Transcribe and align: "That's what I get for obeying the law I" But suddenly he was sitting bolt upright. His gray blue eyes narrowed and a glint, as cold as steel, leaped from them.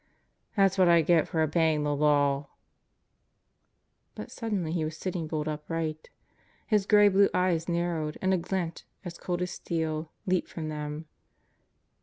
"That's 0.55 0.79
what 0.79 0.89
I 0.89 1.03
get 1.03 1.27
for 1.27 1.41
obeying 1.43 1.83
the 1.83 1.95
law 1.95 2.47
I" 2.47 2.51
But 4.15 4.31
suddenly 4.31 4.71
he 4.71 4.83
was 4.83 4.97
sitting 4.97 5.27
bolt 5.27 5.47
upright. 5.47 6.09
His 6.65 6.87
gray 6.87 7.07
blue 7.07 7.29
eyes 7.35 7.69
narrowed 7.69 8.17
and 8.19 8.33
a 8.33 8.37
glint, 8.39 8.83
as 9.05 9.19
cold 9.19 9.43
as 9.43 9.51
steel, 9.51 10.09
leaped 10.25 10.49
from 10.49 10.69
them. 10.69 11.05